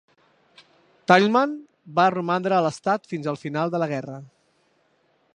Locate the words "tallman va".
1.11-2.05